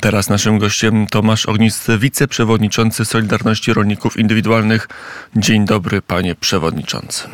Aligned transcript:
Teraz 0.00 0.28
naszym 0.28 0.58
gościem 0.58 1.06
Tomasz 1.06 1.46
Ognisty, 1.46 1.98
wiceprzewodniczący 1.98 3.04
Solidarności 3.04 3.72
Rolników 3.72 4.16
Indywidualnych. 4.16 4.88
Dzień 5.36 5.64
dobry, 5.64 6.02
panie 6.02 6.34
przewodniczący. 6.34 7.28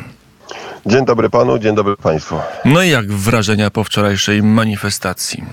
Dzień 0.85 1.05
dobry 1.05 1.29
panu, 1.29 1.59
dzień 1.59 1.75
dobry 1.75 1.97
państwu. 1.97 2.35
No 2.65 2.83
i 2.83 2.89
jak 2.89 3.11
wrażenia 3.11 3.69
po 3.69 3.83
wczorajszej 3.83 4.43
manifestacji? 4.43 5.43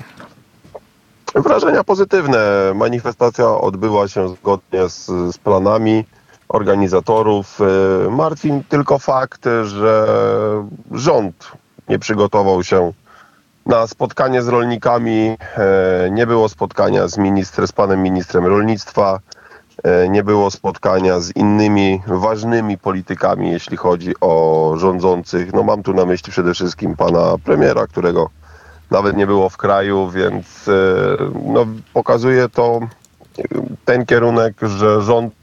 Wrażenia 1.35 1.85
pozytywne. 1.85 2.39
Manifestacja 2.75 3.49
odbyła 3.49 4.09
się 4.09 4.29
zgodnie 4.29 4.89
z, 4.89 5.07
z 5.07 5.39
planami 5.39 6.05
organizatorów. 6.49 7.59
E, 8.07 8.11
martwi 8.11 8.51
tylko 8.69 8.99
fakt, 8.99 9.45
że 9.65 10.07
rząd 10.93 11.53
nie 11.89 11.99
przygotował 11.99 12.65
się 12.65 12.93
na 13.71 13.87
spotkanie 13.87 14.43
z 14.43 14.49
rolnikami. 14.49 15.37
E, 15.57 16.11
nie 16.11 16.27
było 16.27 16.49
spotkania 16.49 17.09
z, 17.09 17.19
minister, 17.19 17.69
z 17.69 17.73
panem 17.73 18.03
ministrem 18.03 18.47
rolnictwa. 18.47 19.19
E, 19.85 20.09
nie 20.09 20.25
było 20.25 20.51
spotkania 20.51 21.21
z 21.21 21.37
innymi 21.37 22.03
ważnymi 22.07 22.79
politykami, 22.79 23.51
jeśli 23.51 23.77
chodzi 23.77 24.13
o 24.21 24.75
rządzących. 24.77 25.53
No 25.53 25.63
mam 25.63 25.83
tu 25.83 25.95
na 25.95 26.05
myśli 26.05 26.33
przede 26.33 26.55
wszystkim 26.55 26.97
pana 26.97 27.35
premiera, 27.45 27.87
którego 27.87 28.31
nawet 28.91 29.17
nie 29.17 29.27
było 29.27 29.49
w 29.49 29.57
kraju, 29.57 30.11
więc 30.11 30.69
e, 30.69 30.73
no, 31.47 31.67
pokazuje 31.93 32.49
to 32.49 32.81
ten 33.85 34.07
kierunek, 34.07 34.55
że 34.63 35.03
rząd 35.03 35.35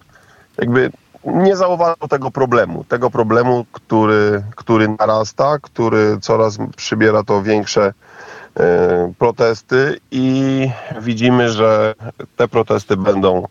jakby 0.58 0.92
nie 1.26 1.56
zauważył 1.56 2.08
tego 2.10 2.32
problemu. 2.32 2.84
Tego 2.84 3.10
problemu, 3.10 3.66
który, 3.72 4.44
który 4.56 4.88
narasta, 5.00 5.58
który 5.62 6.18
coraz 6.22 6.58
przybiera 6.76 7.24
to 7.24 7.44
większe 7.44 7.94
protesty 9.18 10.00
i 10.12 10.70
widzimy, 11.02 11.50
że 11.50 11.96
te 12.36 12.48
protesty 12.48 12.98
będą 12.98 13.48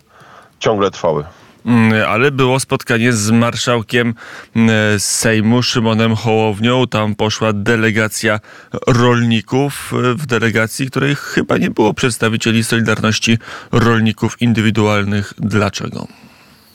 ciągle 0.58 0.90
trwały. 0.90 1.24
Mm, 1.66 2.08
ale 2.08 2.30
było 2.30 2.60
spotkanie 2.60 3.12
z 3.12 3.30
marszałkiem 3.30 4.14
mm, 4.56 5.00
Sejmu 5.00 5.62
Szymonem 5.62 6.16
Hołownią. 6.16 6.86
Tam 6.86 7.14
poszła 7.14 7.52
delegacja 7.52 8.40
rolników. 8.86 9.92
W 10.16 10.26
delegacji, 10.26 10.90
której 10.90 11.14
chyba 11.14 11.58
nie 11.58 11.70
było 11.70 11.94
przedstawicieli 11.94 12.64
Solidarności 12.64 13.38
Rolników 13.72 14.42
Indywidualnych. 14.42 15.32
Dlaczego? 15.38 16.06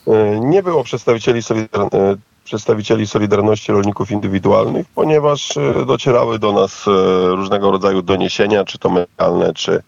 E, 0.07 0.39
nie 0.39 0.63
było 0.63 0.83
przedstawicieli, 0.83 1.43
Solidar 1.43 1.81
e, 1.81 2.15
przedstawicieli 2.51 3.07
Solidarności 3.07 3.71
Rolników 3.71 4.11
Indywidualnych, 4.11 4.87
ponieważ 4.95 5.57
e, 5.57 5.85
docierały 5.85 6.39
do 6.39 6.51
nas 6.51 6.85
różnego 7.27 7.71
rodzaju 7.71 8.01
doniesienia, 8.01 8.65
czy 8.65 8.79
to 8.79 8.89
medialne, 8.89 9.53
czy 9.53 9.83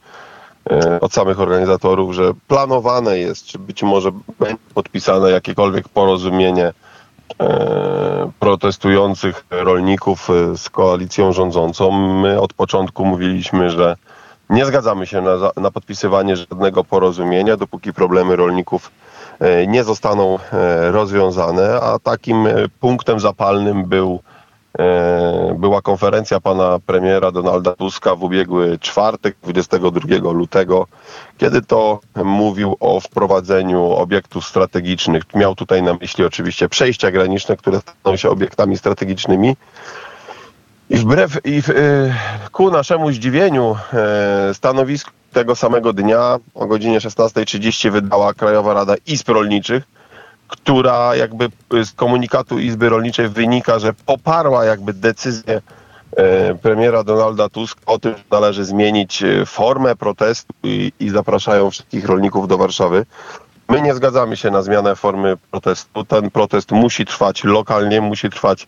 od 1.02 1.14
samych 1.14 1.40
organizatorów, 1.40 2.14
że 2.16 2.32
planowane 2.48 3.20
jest, 3.20 3.46
czy 3.46 3.60
być 3.60 3.84
może 3.84 4.12
będzie 4.40 4.58
podpisane 4.74 5.32
jakiekolwiek 5.32 5.90
porozumienie 5.90 6.74
protestujących 8.40 9.46
rolników 9.52 10.28
z 10.56 10.70
koalicją 10.70 11.34
rządzącą. 11.34 11.92
My 11.92 12.42
od 12.42 12.54
początku 12.54 13.06
mówiliśmy, 13.06 13.70
że 13.70 13.96
nie 14.50 14.66
zgadzamy 14.66 15.08
się 15.08 15.22
na, 15.22 15.52
na 15.58 15.72
podpisywanie 15.72 16.36
żadnego 16.36 16.84
porozumienia, 16.84 17.58
dopóki 17.58 17.94
problemy 17.94 18.36
rolników 18.36 18.92
E, 18.92 19.13
nie 19.68 19.84
zostaną 19.84 20.40
e, 20.40 20.92
rozwiązane, 20.92 21.80
a 21.82 22.00
takim 22.00 22.48
e, 22.48 22.54
punktem 22.80 23.20
zapalnym 23.20 23.86
był, 23.86 24.20
była 25.56 25.82
konferencja 25.82 26.40
pana 26.40 26.80
premiera 26.86 27.32
Donalda 27.32 27.76
Tuska 27.76 28.16
w 28.16 28.24
ubiegły 28.24 28.80
czwartek, 28.80 29.36
22 29.44 30.32
lutego, 30.32 30.88
kiedy 31.38 31.62
to 31.62 32.00
mówił 32.24 32.78
o 32.80 33.00
wprowadzeniu 33.00 33.84
obiektów 33.84 34.46
strategicznych. 34.46 35.24
Miał 35.36 35.56
tutaj 35.56 35.84
na 35.84 35.94
myśli 35.94 36.26
oczywiście 36.26 36.70
przejścia 36.70 37.12
graniczne, 37.12 37.58
które 37.58 37.80
staną 37.80 38.18
się 38.18 38.30
obiektami 38.30 38.78
strategicznymi. 38.78 39.56
I 40.90 40.98
wbrew 40.98 41.46
i 41.46 41.62
w, 41.62 41.70
ku 42.52 42.72
naszemu 42.72 43.12
zdziwieniu 43.12 43.76
stanowisko 44.54 45.12
tego 45.34 45.56
samego 45.56 45.94
dnia 45.94 46.40
o 46.56 46.66
godzinie 46.68 47.00
16.30 47.00 47.92
wydała 47.92 48.34
Krajowa 48.34 48.74
Rada 48.74 48.96
Izb 49.08 49.30
Rolniczych, 49.30 49.84
która 50.48 51.16
jakby 51.16 51.50
z 51.84 51.92
komunikatu 51.92 52.60
Izby 52.60 52.90
Rolniczej 52.90 53.30
wynika, 53.30 53.80
że 53.80 53.94
poparła 53.94 54.66
jakby 54.66 54.94
decyzję 54.94 55.62
e, 56.18 56.56
premiera 56.56 57.04
Donalda 57.04 57.50
Tuska 57.50 57.82
o 57.86 58.00
tym, 58.00 58.16
że 58.18 58.24
należy 58.32 58.66
zmienić 58.66 59.24
e, 59.24 59.46
formę 59.46 59.96
protestu 59.96 60.54
i, 60.64 60.92
i 61.00 61.10
zapraszają 61.10 61.72
wszystkich 61.72 62.06
rolników 62.06 62.48
do 62.48 62.58
Warszawy. 62.58 63.06
My 63.70 63.82
nie 63.82 63.94
zgadzamy 63.94 64.38
się 64.38 64.52
na 64.52 64.62
zmianę 64.62 64.96
formy 64.96 65.38
protestu. 65.52 66.06
Ten 66.06 66.32
protest 66.32 66.72
musi 66.72 67.06
trwać 67.06 67.44
lokalnie, 67.44 68.02
musi 68.02 68.30
trwać 68.30 68.68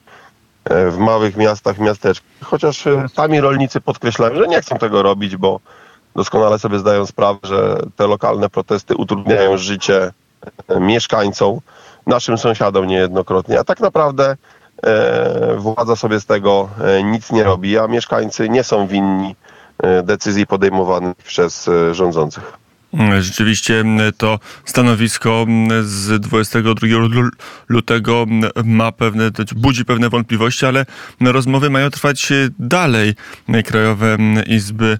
e, 0.65 0.91
w 0.91 0.97
małych 0.97 1.37
miastach, 1.37 1.79
miasteczkach. 1.79 2.31
Chociaż 2.43 2.83
sami 3.13 3.41
rolnicy 3.41 3.81
podkreślają, 3.81 4.35
że 4.35 4.47
nie 4.47 4.61
chcą 4.61 4.77
tego 4.77 5.03
robić, 5.03 5.35
bo 5.35 5.59
doskonale 6.15 6.59
sobie 6.59 6.79
zdają 6.79 7.05
sprawę, 7.05 7.39
że 7.43 7.77
te 7.95 8.07
lokalne 8.07 8.49
protesty 8.49 8.95
utrudniają 8.95 9.57
życie 9.57 10.11
e, 10.67 10.79
mieszkańcom, 10.79 11.59
naszym 12.07 12.37
sąsiadom 12.37 12.87
niejednokrotnie, 12.87 13.59
a 13.59 13.63
tak 13.63 13.79
naprawdę 13.79 14.35
e, 14.83 15.55
władza 15.57 15.95
sobie 15.95 16.19
z 16.19 16.25
tego 16.25 16.69
e, 16.81 17.03
nic 17.03 17.31
nie 17.31 17.43
robi, 17.43 17.79
a 17.79 17.87
mieszkańcy 17.87 18.49
nie 18.49 18.63
są 18.63 18.87
winni 18.87 19.35
decyzji 20.03 20.47
podejmowanych 20.47 21.15
przez 21.17 21.69
rządzących. 21.91 22.57
Rzeczywiście 23.19 23.83
to 24.17 24.39
stanowisko 24.65 25.45
z 25.81 26.21
22 26.21 26.87
lutego 27.67 28.25
ma 28.63 28.91
pewne, 28.91 29.31
budzi 29.55 29.85
pewne 29.85 30.09
wątpliwości, 30.09 30.65
ale 30.65 30.85
rozmowy 31.21 31.69
mają 31.69 31.89
trwać 31.89 32.33
dalej. 32.59 33.13
Krajowe 33.65 34.17
Izby, 34.47 34.99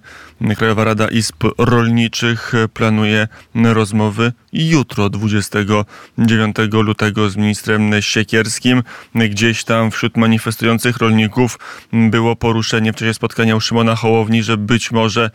Krajowa 0.56 0.84
Rada 0.84 1.08
Izb 1.08 1.44
Rolniczych 1.58 2.52
planuje 2.74 3.28
rozmowy 3.54 4.32
jutro, 4.52 5.10
29 5.10 6.56
lutego 6.72 7.30
z 7.30 7.36
ministrem 7.36 7.90
Siekierskim. 8.00 8.82
Gdzieś 9.14 9.64
tam 9.64 9.90
wśród 9.90 10.16
manifestujących 10.16 10.96
rolników 10.96 11.58
było 11.92 12.36
poruszenie 12.36 12.92
w 12.92 12.96
czasie 12.96 13.14
spotkania 13.14 13.56
u 13.56 13.60
Szymona 13.60 13.96
Hołowni, 13.96 14.42
że 14.42 14.56
być 14.56 14.90
może 14.90 15.30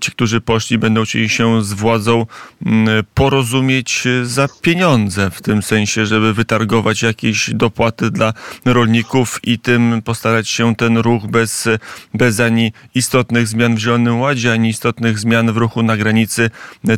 ci, 0.00 0.10
którzy 0.10 0.40
poszli, 0.40 0.78
będą 0.78 1.04
chcieli 1.04 1.28
się 1.28 1.64
z 1.64 1.74
władzą 1.84 2.26
mm, 2.66 3.04
porozumieć 3.14 4.04
za 4.22 4.48
pieniądze, 4.62 5.30
w 5.30 5.42
tym 5.42 5.62
sensie, 5.62 6.06
żeby 6.06 6.34
wytargować 6.34 7.02
jakieś 7.02 7.50
dopłaty 7.54 8.10
dla 8.10 8.32
rolników 8.64 9.40
i 9.42 9.58
tym 9.58 10.02
postarać 10.04 10.48
się 10.48 10.74
ten 10.76 10.98
ruch 10.98 11.26
bez, 11.26 11.68
bez 12.14 12.40
ani 12.40 12.72
istotnych 12.94 13.48
zmian 13.48 13.74
w 13.74 13.78
Zielonym 13.78 14.20
Ładzie, 14.20 14.52
ani 14.52 14.68
istotnych 14.68 15.18
zmian 15.18 15.52
w 15.52 15.56
ruchu 15.56 15.82
na 15.82 15.96
granicy 15.96 16.50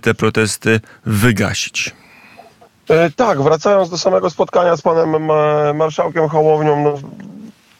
te 0.02 0.14
protesty 0.14 0.80
wygasić. 1.06 1.94
E, 2.88 3.10
tak, 3.10 3.42
wracając 3.42 3.90
do 3.90 3.98
samego 3.98 4.30
spotkania 4.30 4.76
z 4.76 4.82
panem 4.82 5.10
marszałkiem 5.76 6.28
Hołownią, 6.28 6.84
no, 6.84 6.94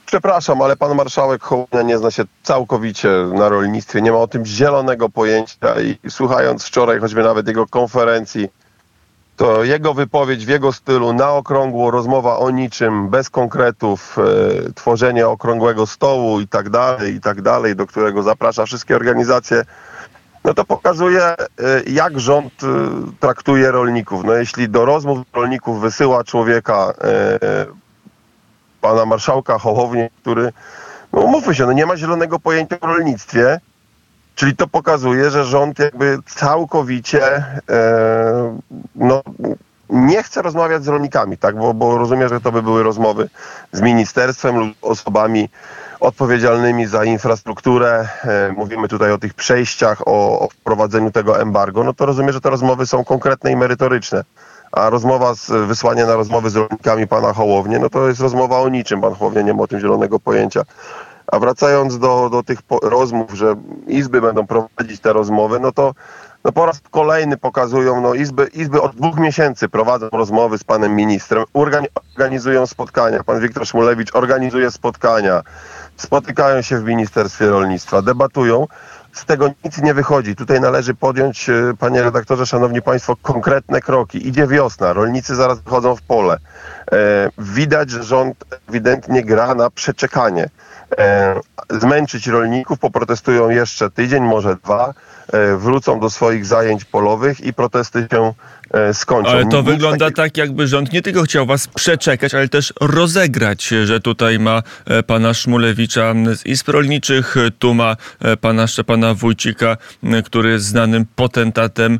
Przepraszam, 0.06 0.62
ale 0.62 0.76
pan 0.76 0.94
marszałek 0.94 1.42
Hołownia 1.42 1.82
nie 1.82 1.98
zna 1.98 2.10
się 2.10 2.24
całkowicie 2.42 3.08
na 3.34 3.48
rolnictwie, 3.48 4.02
nie 4.02 4.12
ma 4.12 4.18
o 4.18 4.28
tym 4.28 4.46
zielonego 4.46 5.08
pojęcia 5.08 5.80
i 5.80 6.10
słuchając 6.10 6.64
wczoraj 6.64 7.00
choćby 7.00 7.22
nawet 7.22 7.48
jego 7.48 7.66
konferencji, 7.66 8.48
to 9.36 9.64
jego 9.64 9.94
wypowiedź 9.94 10.46
w 10.46 10.48
jego 10.48 10.72
stylu 10.72 11.12
na 11.12 11.30
okrągło, 11.30 11.90
rozmowa 11.90 12.38
o 12.38 12.50
niczym, 12.50 13.08
bez 13.08 13.30
konkretów, 13.30 14.16
e, 14.18 14.72
tworzenie 14.72 15.28
okrągłego 15.28 15.86
stołu 15.86 16.40
i 16.40 16.48
tak 16.48 16.70
dalej, 16.70 17.14
i 17.14 17.20
tak 17.20 17.42
dalej, 17.42 17.76
do 17.76 17.86
którego 17.86 18.22
zaprasza 18.22 18.66
wszystkie 18.66 18.96
organizacje, 18.96 19.64
no 20.44 20.54
to 20.54 20.64
pokazuje, 20.64 21.22
e, 21.22 21.36
jak 21.86 22.20
rząd 22.20 22.52
e, 22.62 22.66
traktuje 23.20 23.70
rolników. 23.70 24.24
No 24.24 24.32
jeśli 24.32 24.68
do 24.68 24.84
rozmów 24.84 25.18
rolników 25.32 25.80
wysyła 25.80 26.24
człowieka 26.24 26.92
e, 27.00 27.66
pana 28.86 29.06
marszałka 29.06 29.58
Hołowni, 29.58 30.08
który, 30.20 30.52
no 31.12 31.20
umówmy 31.20 31.54
się, 31.54 31.66
no 31.66 31.72
nie 31.72 31.86
ma 31.86 31.96
zielonego 31.96 32.38
pojęcia 32.38 32.80
o 32.80 32.86
rolnictwie, 32.86 33.60
czyli 34.34 34.56
to 34.56 34.66
pokazuje, 34.66 35.30
że 35.30 35.44
rząd 35.44 35.78
jakby 35.78 36.18
całkowicie 36.26 37.22
e, 37.70 38.58
no, 38.96 39.22
nie 39.90 40.22
chce 40.22 40.42
rozmawiać 40.42 40.84
z 40.84 40.88
rolnikami, 40.88 41.38
tak, 41.38 41.56
bo, 41.56 41.74
bo 41.74 41.98
rozumiem, 41.98 42.28
że 42.28 42.40
to 42.40 42.52
by 42.52 42.62
były 42.62 42.82
rozmowy 42.82 43.28
z 43.72 43.80
ministerstwem 43.80 44.56
lub 44.56 44.76
osobami 44.82 45.48
odpowiedzialnymi 46.00 46.86
za 46.86 47.04
infrastrukturę. 47.04 48.08
E, 48.24 48.52
mówimy 48.56 48.88
tutaj 48.88 49.12
o 49.12 49.18
tych 49.18 49.34
przejściach, 49.34 50.08
o, 50.08 50.40
o 50.40 50.48
wprowadzeniu 50.48 51.10
tego 51.10 51.40
embargo, 51.40 51.84
no 51.84 51.94
to 51.94 52.06
rozumiem, 52.06 52.32
że 52.32 52.40
te 52.40 52.50
rozmowy 52.50 52.86
są 52.86 53.04
konkretne 53.04 53.52
i 53.52 53.56
merytoryczne 53.56 54.24
a 54.72 54.90
rozmowa, 54.90 55.34
z, 55.34 55.50
wysłanie 55.66 56.06
na 56.06 56.16
rozmowy 56.16 56.50
z 56.50 56.56
rolnikami 56.56 57.06
pana 57.06 57.32
Hołownie, 57.32 57.78
no 57.78 57.90
to 57.90 58.08
jest 58.08 58.20
rozmowa 58.20 58.58
o 58.58 58.68
niczym. 58.68 59.00
Pan 59.00 59.14
Hołownia 59.14 59.42
nie 59.42 59.54
ma 59.54 59.62
o 59.62 59.66
tym 59.66 59.80
zielonego 59.80 60.20
pojęcia. 60.20 60.62
A 61.26 61.38
wracając 61.38 61.98
do, 61.98 62.28
do 62.30 62.42
tych 62.42 62.58
rozmów, 62.82 63.32
że 63.32 63.54
izby 63.86 64.20
będą 64.20 64.46
prowadzić 64.46 65.00
te 65.00 65.12
rozmowy, 65.12 65.60
no 65.60 65.72
to 65.72 65.94
no 66.46 66.52
po 66.52 66.66
raz 66.66 66.80
kolejny 66.90 67.36
pokazują, 67.36 68.00
no 68.00 68.14
izby, 68.14 68.46
izby 68.54 68.82
od 68.82 68.96
dwóch 68.96 69.18
miesięcy 69.18 69.68
prowadzą 69.68 70.08
rozmowy 70.12 70.58
z 70.58 70.64
panem 70.64 70.96
ministrem, 70.96 71.44
organi- 71.54 71.86
organizują 71.94 72.66
spotkania, 72.66 73.24
pan 73.24 73.40
Wiktor 73.40 73.66
Szmulewicz 73.66 74.14
organizuje 74.14 74.70
spotkania, 74.70 75.42
spotykają 75.96 76.62
się 76.62 76.78
w 76.78 76.84
Ministerstwie 76.84 77.46
Rolnictwa, 77.46 78.02
debatują, 78.02 78.66
z 79.16 79.24
tego 79.24 79.48
nic 79.64 79.82
nie 79.82 79.94
wychodzi. 79.94 80.36
Tutaj 80.36 80.60
należy 80.60 80.94
podjąć, 80.94 81.48
e, 81.48 81.74
panie 81.78 82.02
redaktorze, 82.02 82.46
szanowni 82.46 82.82
państwo, 82.82 83.16
konkretne 83.22 83.80
kroki. 83.80 84.28
Idzie 84.28 84.46
wiosna, 84.46 84.92
rolnicy 84.92 85.34
zaraz 85.34 85.60
wychodzą 85.60 85.96
w 85.96 86.02
pole. 86.02 86.38
E, 86.92 87.30
widać, 87.38 87.90
że 87.90 88.04
rząd 88.04 88.44
ewidentnie 88.68 89.24
gra 89.24 89.54
na 89.54 89.70
przeczekanie. 89.70 90.48
E, 90.98 91.34
zmęczyć 91.70 92.26
rolników, 92.26 92.78
poprotestują 92.78 93.50
jeszcze 93.50 93.90
tydzień, 93.90 94.22
może 94.22 94.56
dwa, 94.64 94.94
e, 95.32 95.56
wrócą 95.56 96.00
do 96.00 96.10
swoich 96.10 96.46
zajęć 96.46 96.84
polowych 96.84 97.40
i 97.40 97.52
protesty 97.52 98.08
się 98.12 98.34
skończą. 98.92 99.30
Ale 99.30 99.46
to 99.46 99.56
Nic 99.56 99.66
wygląda 99.66 100.04
takiego- 100.04 100.22
tak, 100.22 100.36
jakby 100.36 100.66
rząd 100.66 100.92
nie 100.92 101.02
tylko 101.02 101.22
chciał 101.22 101.46
was 101.46 101.68
przeczekać, 101.68 102.34
ale 102.34 102.48
też 102.48 102.72
rozegrać, 102.80 103.64
że 103.84 104.00
tutaj 104.00 104.38
ma 104.38 104.62
pana 105.06 105.34
Szmulewicza 105.34 106.14
z 106.34 106.46
Izb 106.46 106.68
Rolniczych, 106.68 107.34
tu 107.58 107.74
ma 107.74 107.96
pana 108.40 108.66
Szczepana 108.66 109.14
Wójcika, 109.14 109.76
który 110.24 110.50
jest 110.50 110.64
znanym 110.64 111.06
potentatem 111.16 111.98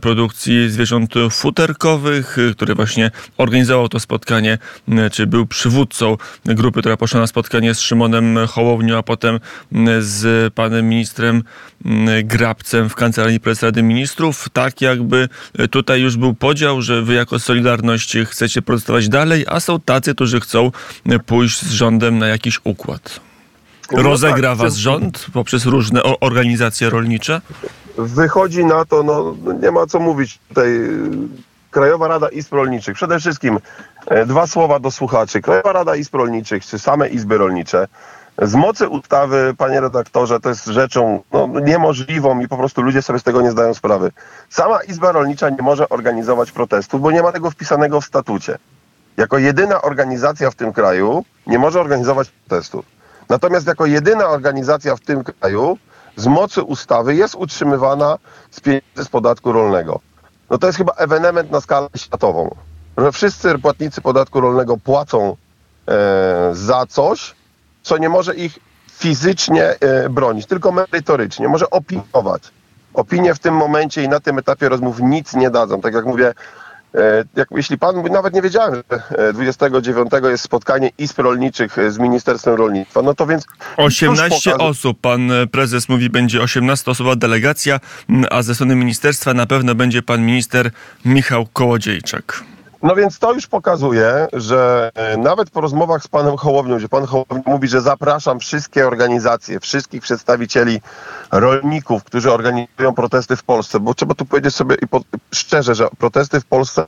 produkcji 0.00 0.70
zwierząt 0.70 1.14
futerkowych, 1.30 2.36
który 2.56 2.74
właśnie 2.74 3.10
organizował 3.38 3.88
to 3.88 4.00
spotkanie, 4.00 4.25
m, 4.34 4.58
czy 5.12 5.26
był 5.26 5.46
przywódcą 5.46 6.16
grupy, 6.44 6.80
która 6.80 6.96
poszła 6.96 7.20
na 7.20 7.26
spotkanie 7.26 7.74
z 7.74 7.80
Szymonem 7.80 8.38
Hołownią, 8.48 8.98
a 8.98 9.02
potem 9.02 9.40
m, 9.72 9.86
z 10.00 10.54
panem 10.54 10.88
ministrem 10.88 11.42
m, 11.84 12.06
Grabcem 12.24 12.88
w 12.88 12.94
Kancelarii 12.94 13.40
Prezesa 13.40 13.66
Rady 13.66 13.82
Ministrów. 13.82 14.48
Tak 14.52 14.80
jakby 14.80 15.28
e, 15.58 15.68
tutaj 15.68 16.00
już 16.00 16.16
był 16.16 16.34
podział, 16.34 16.82
że 16.82 17.02
wy 17.02 17.14
jako 17.14 17.38
Solidarność 17.38 18.16
chcecie 18.26 18.62
protestować 18.62 19.08
dalej, 19.08 19.44
a 19.48 19.60
są 19.60 19.80
tacy, 19.80 20.14
którzy 20.14 20.40
chcą 20.40 20.70
e, 21.06 21.18
pójść 21.18 21.62
z 21.62 21.70
rządem 21.70 22.18
na 22.18 22.26
jakiś 22.28 22.60
układ. 22.64 23.20
No 23.92 24.02
Rozegra 24.02 24.48
tak, 24.48 24.58
was 24.58 24.74
to- 24.74 24.80
rząd 24.80 25.26
poprzez 25.32 25.66
różne 25.66 26.02
organizacje 26.02 26.90
rolnicze? 26.90 27.40
Wychodzi 27.98 28.64
na 28.64 28.84
to, 28.84 29.02
no 29.02 29.36
nie 29.62 29.70
ma 29.70 29.86
co 29.86 30.00
mówić 30.00 30.38
tutaj. 30.48 30.68
Krajowa 31.70 32.08
Rada 32.08 32.28
Izb 32.28 32.52
Rolniczych. 32.52 32.94
Przede 32.94 33.20
wszystkim 33.20 33.56
e, 33.56 33.60
dwa 34.26 34.46
słowa 34.46 34.78
do 34.78 34.90
słuchaczy. 34.90 35.40
Krajowa 35.40 35.72
Rada 35.72 35.96
Izb 35.96 36.14
Rolniczych, 36.14 36.66
czy 36.66 36.78
same 36.78 37.08
izby 37.08 37.38
rolnicze, 37.38 37.88
z 38.42 38.54
mocy 38.54 38.88
ustawy, 38.88 39.54
panie 39.58 39.80
redaktorze, 39.80 40.40
to 40.40 40.48
jest 40.48 40.66
rzeczą 40.66 41.22
no, 41.32 41.48
niemożliwą 41.60 42.40
i 42.40 42.48
po 42.48 42.56
prostu 42.56 42.82
ludzie 42.82 43.02
sobie 43.02 43.18
z 43.18 43.22
tego 43.22 43.42
nie 43.42 43.50
zdają 43.50 43.74
sprawy. 43.74 44.12
Sama 44.50 44.82
Izba 44.82 45.12
Rolnicza 45.12 45.50
nie 45.50 45.62
może 45.62 45.88
organizować 45.88 46.52
protestów, 46.52 47.00
bo 47.00 47.10
nie 47.10 47.22
ma 47.22 47.32
tego 47.32 47.50
wpisanego 47.50 48.00
w 48.00 48.04
statucie. 48.04 48.58
Jako 49.16 49.38
jedyna 49.38 49.82
organizacja 49.82 50.50
w 50.50 50.54
tym 50.54 50.72
kraju 50.72 51.24
nie 51.46 51.58
może 51.58 51.80
organizować 51.80 52.30
protestów. 52.30 52.84
Natomiast 53.28 53.66
jako 53.66 53.86
jedyna 53.86 54.28
organizacja 54.28 54.96
w 54.96 55.00
tym 55.00 55.24
kraju 55.24 55.78
z 56.16 56.26
mocy 56.26 56.62
ustawy 56.62 57.14
jest 57.14 57.34
utrzymywana 57.34 58.18
z 58.50 58.60
pieniędzy 58.60 59.04
z 59.04 59.08
podatku 59.08 59.52
rolnego. 59.52 60.00
No 60.50 60.58
to 60.58 60.66
jest 60.66 60.78
chyba 60.78 60.92
ewenement 60.92 61.50
na 61.50 61.60
skalę 61.60 61.88
światową. 61.96 62.56
Że 62.98 63.12
wszyscy 63.12 63.58
płatnicy 63.58 64.00
podatku 64.00 64.40
rolnego 64.40 64.76
płacą 64.76 65.36
e, 65.88 66.50
za 66.52 66.86
coś, 66.86 67.34
co 67.82 67.98
nie 67.98 68.08
może 68.08 68.34
ich 68.34 68.58
fizycznie 68.92 69.64
e, 69.80 70.08
bronić, 70.08 70.46
tylko 70.46 70.72
merytorycznie, 70.72 71.48
może 71.48 71.70
opiniować. 71.70 72.42
Opinie 72.94 73.34
w 73.34 73.38
tym 73.38 73.54
momencie 73.54 74.02
i 74.02 74.08
na 74.08 74.20
tym 74.20 74.38
etapie 74.38 74.68
rozmów 74.68 75.00
nic 75.00 75.34
nie 75.34 75.50
dadzą. 75.50 75.80
Tak 75.80 75.94
jak 75.94 76.04
mówię, 76.04 76.34
e, 76.94 77.24
jak, 77.36 77.48
jeśli 77.50 77.78
pan, 77.78 78.02
nawet 78.02 78.34
nie 78.34 78.42
wiedziałem, 78.42 78.74
że 78.74 78.82
e, 79.28 79.32
29 79.32 80.10
jest 80.22 80.44
spotkanie 80.44 80.90
izb 80.98 81.18
rolniczych 81.18 81.78
e, 81.78 81.90
z 81.90 81.98
Ministerstwem 81.98 82.54
Rolnictwa, 82.54 83.02
no 83.02 83.14
to 83.14 83.26
więc... 83.26 83.44
już 83.78 83.86
18 83.86 84.50
pokazu- 84.50 84.62
osób, 84.62 85.00
pan 85.00 85.32
e, 85.32 85.46
prezes 85.46 85.88
mówi, 85.88 86.10
będzie 86.10 86.40
18-osobowa 86.40 87.16
delegacja, 87.16 87.80
a 88.30 88.42
ze 88.42 88.54
strony 88.54 88.76
ministerstwa 88.76 89.34
na 89.34 89.46
pewno 89.46 89.74
będzie 89.74 90.02
pan 90.02 90.26
minister 90.26 90.70
Michał 91.04 91.46
Kołodziejczak. 91.46 92.44
No 92.82 92.94
więc 92.94 93.18
to 93.18 93.32
już 93.32 93.46
pokazuje, 93.46 94.28
że 94.32 94.90
e, 94.94 95.16
nawet 95.16 95.50
po 95.50 95.60
rozmowach 95.60 96.02
z 96.02 96.08
panem 96.08 96.36
Hołownią, 96.36 96.78
gdzie 96.78 96.88
pan 96.88 97.06
Hołownia 97.06 97.42
mówi, 97.46 97.68
że 97.68 97.80
zapraszam 97.80 98.40
wszystkie 98.40 98.86
organizacje, 98.86 99.60
wszystkich 99.60 100.02
przedstawicieli 100.02 100.80
rolników, 101.32 102.04
którzy 102.04 102.32
organizują 102.32 102.94
protesty 102.94 103.36
w 103.36 103.42
Polsce, 103.42 103.80
bo 103.80 103.94
trzeba 103.94 104.14
tu 104.14 104.24
powiedzieć 104.24 104.54
sobie 104.54 104.76
i 104.82 104.86
po, 104.86 105.00
szczerze, 105.34 105.74
że 105.74 105.88
protesty 105.98 106.40
w 106.40 106.44
Polsce 106.44 106.86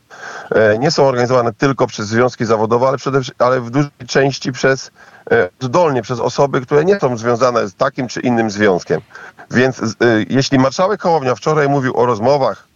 e, 0.50 0.79
nie 0.79 0.90
są 0.90 1.06
organizowane 1.06 1.52
tylko 1.52 1.87
przez 1.87 2.06
związki 2.06 2.44
zawodowe, 2.44 2.88
ale, 2.88 2.96
przede, 2.96 3.20
ale 3.38 3.61
w 3.61 3.70
dużej 3.70 3.91
części 4.06 4.52
przez 4.52 4.91
e, 5.31 5.49
zdolnie 5.61 6.02
przez 6.02 6.20
osoby, 6.20 6.61
które 6.61 6.84
nie 6.84 7.00
są 7.00 7.17
związane 7.17 7.69
z 7.69 7.75
takim 7.75 8.08
czy 8.08 8.20
innym 8.20 8.50
związkiem. 8.50 9.00
Więc 9.50 9.82
jeśli 10.29 10.58
marszałek 10.58 11.02
Hołownia 11.02 11.34
wczoraj 11.34 11.69
mówił 11.69 11.96
o 11.96 12.06
rozmowach 12.06 12.68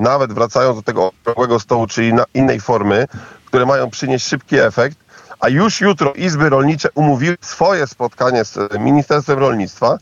nawet 0.00 0.32
wracając 0.32 0.76
do 0.76 0.82
tego 0.82 1.06
okrągłego 1.06 1.60
stołu, 1.60 1.86
czyli 1.86 2.12
innej 2.34 2.60
formy, 2.60 3.06
które 3.44 3.66
mają 3.66 3.90
przynieść 3.90 4.26
szybki 4.26 4.56
efekt, 4.58 4.98
a 5.40 5.48
już 5.48 5.80
jutro 5.80 6.12
Izby 6.12 6.48
Rolnicze 6.48 6.88
umówiły 6.94 7.36
swoje 7.40 7.86
spotkanie 7.86 8.44
z 8.44 8.56
e, 8.56 8.78
Ministerstwem 8.78 9.38
Rolnictwa, 9.38 9.98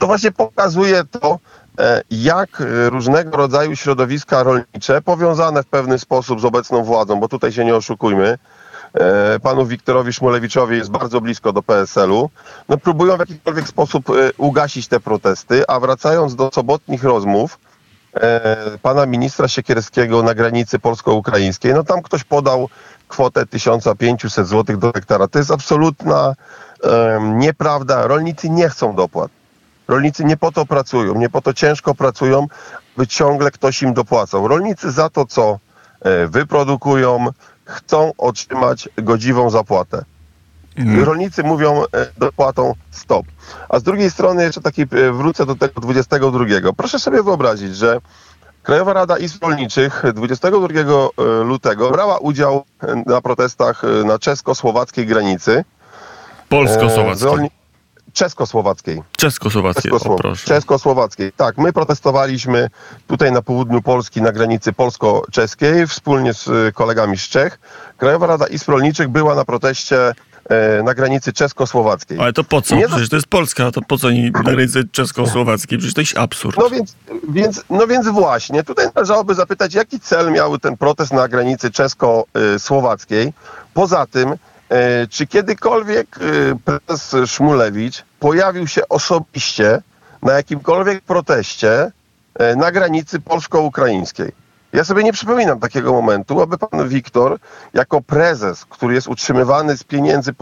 to 0.00 0.06
właśnie 0.06 0.32
pokazuje 0.32 1.04
to, 1.04 1.38
e, 1.78 2.02
jak 2.10 2.60
e, 2.60 2.90
różnego 2.90 3.36
rodzaju 3.36 3.76
środowiska 3.76 4.42
rolnicze, 4.42 5.02
powiązane 5.02 5.62
w 5.62 5.66
pewny 5.66 5.98
sposób 5.98 6.40
z 6.40 6.44
obecną 6.44 6.84
władzą, 6.84 7.20
bo 7.20 7.28
tutaj 7.28 7.52
się 7.52 7.64
nie 7.64 7.76
oszukujmy, 7.76 8.38
panu 9.42 9.66
Wiktorowi 9.66 10.12
Szmulewiczowi 10.12 10.76
jest 10.76 10.90
bardzo 10.90 11.20
blisko 11.20 11.52
do 11.52 11.62
PSL-u, 11.62 12.30
no 12.68 12.78
próbują 12.78 13.16
w 13.16 13.20
jakikolwiek 13.20 13.68
sposób 13.68 14.04
ugasić 14.36 14.88
te 14.88 15.00
protesty, 15.00 15.66
a 15.68 15.80
wracając 15.80 16.36
do 16.36 16.50
sobotnich 16.54 17.04
rozmów, 17.04 17.58
pana 18.82 19.06
ministra 19.06 19.48
Siekierskiego 19.48 20.22
na 20.22 20.34
granicy 20.34 20.78
polsko-ukraińskiej, 20.78 21.74
no 21.74 21.84
tam 21.84 22.02
ktoś 22.02 22.24
podał 22.24 22.68
kwotę 23.08 23.46
1500 23.46 24.48
zł 24.48 24.76
do 24.76 24.92
hektara. 24.92 25.28
To 25.28 25.38
jest 25.38 25.50
absolutna 25.50 26.34
em, 26.82 27.38
nieprawda. 27.38 28.06
Rolnicy 28.06 28.50
nie 28.50 28.68
chcą 28.68 28.94
dopłat. 28.94 29.30
Rolnicy 29.88 30.24
nie 30.24 30.36
po 30.36 30.52
to 30.52 30.66
pracują, 30.66 31.14
nie 31.14 31.30
po 31.30 31.42
to 31.42 31.54
ciężko 31.54 31.94
pracują, 31.94 32.46
by 32.96 33.06
ciągle 33.06 33.50
ktoś 33.50 33.82
im 33.82 33.94
dopłacał. 33.94 34.48
Rolnicy 34.48 34.90
za 34.90 35.10
to, 35.10 35.26
co 35.26 35.58
e, 36.00 36.26
wyprodukują, 36.26 37.26
chcą 37.64 38.12
otrzymać 38.18 38.88
godziwą 38.96 39.50
zapłatę. 39.50 40.04
Rolnicy 41.04 41.42
mówią 41.42 41.82
e, 41.84 42.06
dopłatą 42.18 42.72
stop. 42.90 43.26
A 43.68 43.78
z 43.78 43.82
drugiej 43.82 44.10
strony 44.10 44.42
jeszcze 44.42 44.60
taki 44.60 44.82
e, 44.82 45.12
wrócę 45.12 45.46
do 45.46 45.54
tego 45.54 45.80
22. 45.80 46.44
Proszę 46.76 46.98
sobie 46.98 47.22
wyobrazić, 47.22 47.76
że 47.76 47.98
Krajowa 48.62 48.92
Rada 48.92 49.18
Izb 49.18 49.42
Rolniczych 49.42 50.02
22 50.14 50.66
e, 50.68 51.44
lutego 51.44 51.90
brała 51.90 52.18
udział 52.18 52.64
na 53.06 53.20
protestach 53.20 53.82
na 54.04 54.18
czesko-słowackiej 54.18 55.06
granicy. 55.06 55.64
Z 56.46 56.48
Polsko-słowackie. 56.48 57.26
rolni- 57.26 57.50
Czesko-słowackiej. 58.12 59.02
Czeskosłowackie, 59.18 59.90
o 59.90 59.98
Czesko-Słow-. 59.98 60.44
Czesko-Słowackiej. 60.44 61.32
Tak, 61.36 61.58
my 61.58 61.72
protestowaliśmy 61.72 62.68
tutaj 63.06 63.32
na 63.32 63.42
południu 63.42 63.82
Polski 63.82 64.22
na 64.22 64.32
granicy 64.32 64.72
polsko-czeskiej 64.72 65.86
wspólnie 65.86 66.34
z 66.34 66.74
kolegami 66.74 67.18
z 67.18 67.22
Czech. 67.22 67.58
Krajowa 67.96 68.26
Rada 68.26 68.46
Izb 68.46 68.68
Rolniczych 68.68 69.08
była 69.08 69.34
na 69.34 69.44
proteście 69.44 70.12
na 70.84 70.94
granicy 70.94 71.32
czesko-słowackiej. 71.32 72.20
Ale 72.20 72.32
to 72.32 72.44
po 72.44 72.62
co? 72.62 72.76
Nie 72.76 72.88
Przecież 72.88 73.08
to 73.08 73.16
jest 73.16 73.28
Polska, 73.28 73.70
to 73.70 73.82
po 73.82 73.98
co 73.98 74.08
oni 74.08 74.30
na 74.30 74.42
granicy 74.42 74.88
czeskosłowackiej? 74.92 75.78
Przecież 75.78 75.94
to 75.94 76.00
jest 76.00 76.18
absurd. 76.18 76.56
No 76.58 76.70
więc, 76.70 76.96
więc, 77.28 77.64
no 77.70 77.86
więc 77.86 78.08
właśnie, 78.08 78.64
tutaj 78.64 78.86
należałoby 78.94 79.34
zapytać, 79.34 79.74
jaki 79.74 80.00
cel 80.00 80.32
miał 80.32 80.58
ten 80.58 80.76
protest 80.76 81.12
na 81.12 81.28
granicy 81.28 81.70
czesko-słowackiej. 81.70 83.32
Poza 83.74 84.06
tym, 84.06 84.34
e, 84.68 85.06
czy 85.06 85.26
kiedykolwiek 85.26 86.18
e, 86.18 86.58
prezes 86.64 87.30
Szmulewicz 87.30 88.04
pojawił 88.20 88.66
się 88.66 88.88
osobiście 88.88 89.82
na 90.22 90.32
jakimkolwiek 90.32 91.02
proteście 91.02 91.92
e, 92.34 92.56
na 92.56 92.72
granicy 92.72 93.20
polsko-ukraińskiej? 93.20 94.45
Ja 94.76 94.84
sobie 94.84 95.02
nie 95.02 95.12
przypominam 95.12 95.60
takiego 95.60 95.92
momentu, 95.92 96.40
aby 96.40 96.58
pan 96.58 96.88
Wiktor, 96.88 97.38
jako 97.74 98.02
prezes, 98.02 98.64
który 98.64 98.94
jest 98.94 99.08
utrzymywany 99.08 99.76
z 99.76 99.84
pieniędzy 99.84 100.32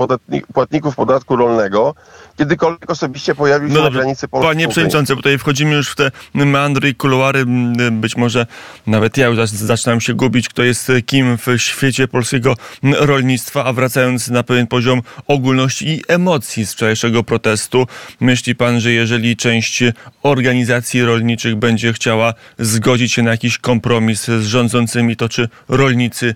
płatników 0.54 0.96
podatku 0.96 1.36
rolnego, 1.36 1.94
kiedykolwiek 2.36 2.90
osobiście 2.90 3.34
pojawił 3.34 3.68
się 3.68 3.74
no 3.74 3.82
dobrze, 3.82 3.98
na 3.98 4.02
granicy 4.02 4.28
Polski. 4.28 4.48
Panie 4.48 4.68
Przewodniczący, 4.68 5.16
bo 5.16 5.22
tutaj 5.22 5.38
wchodzimy 5.38 5.74
już 5.74 5.90
w 5.90 5.96
te 5.96 6.10
meandry 6.34 6.88
i 6.88 6.94
kuluary. 6.94 7.44
Być 7.92 8.16
może 8.16 8.46
nawet 8.86 9.16
ja 9.16 9.26
już 9.26 9.48
zaczynam 9.48 10.00
się 10.00 10.14
gubić, 10.14 10.48
kto 10.48 10.62
jest 10.62 10.92
kim 11.06 11.38
w 11.38 11.58
świecie 11.58 12.08
polskiego 12.08 12.54
rolnictwa, 12.82 13.64
a 13.64 13.72
wracając 13.72 14.28
na 14.28 14.42
pewien 14.42 14.66
poziom 14.66 15.02
ogólności 15.26 15.88
i 15.88 16.02
emocji 16.08 16.66
z 16.66 16.72
wczorajszego 16.72 17.22
protestu, 17.22 17.86
myśli 18.20 18.54
pan, 18.54 18.80
że 18.80 18.92
jeżeli 18.92 19.36
część 19.36 19.82
organizacji 20.22 21.02
rolniczych 21.02 21.56
będzie 21.56 21.92
chciała 21.92 22.34
zgodzić 22.58 23.12
się 23.12 23.22
na 23.22 23.30
jakiś 23.30 23.58
kompromis 23.58 24.23
z 24.26 24.44
rządzącymi, 24.44 25.16
to 25.16 25.28
czy 25.28 25.48
rolnicy 25.68 26.34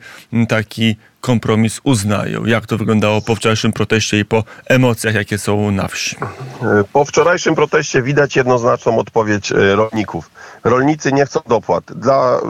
taki 0.48 0.96
kompromis 1.20 1.80
uznają? 1.84 2.44
Jak 2.44 2.66
to 2.66 2.78
wyglądało 2.78 3.20
po 3.20 3.34
wczorajszym 3.34 3.72
proteście 3.72 4.18
i 4.18 4.24
po 4.24 4.44
emocjach, 4.66 5.14
jakie 5.14 5.38
są 5.38 5.70
na 5.70 5.88
wsi? 5.88 6.16
Po 6.92 7.04
wczorajszym 7.04 7.54
proteście 7.54 8.02
widać 8.02 8.36
jednoznaczną 8.36 8.98
odpowiedź 8.98 9.52
e, 9.52 9.76
rolników. 9.76 10.30
Rolnicy 10.64 11.12
nie 11.12 11.26
chcą 11.26 11.40
dopłat. 11.48 11.84
Dla 11.84 12.40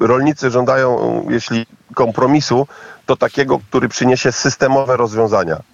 e, 0.00 0.06
rolnicy 0.06 0.50
żądają, 0.50 1.22
jeśli 1.30 1.66
kompromisu, 1.94 2.66
to 3.06 3.16
takiego, 3.16 3.58
który 3.58 3.88
przyniesie 3.88 4.32
systemowe 4.32 4.96
rozwiązania 4.96 5.73